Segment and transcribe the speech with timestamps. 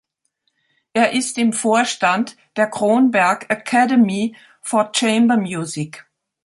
[0.93, 6.07] Er ist im Vorstand der Kronberg Academy for Chamber Music.